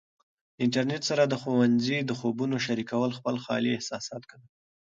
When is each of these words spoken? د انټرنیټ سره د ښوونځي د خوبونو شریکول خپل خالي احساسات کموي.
د 0.55 0.57
انټرنیټ 0.65 1.01
سره 1.09 1.23
د 1.27 1.33
ښوونځي 1.41 1.97
د 2.03 2.11
خوبونو 2.19 2.55
شریکول 2.65 3.09
خپل 3.17 3.35
خالي 3.43 3.69
احساسات 3.73 4.23
کموي. 4.31 4.49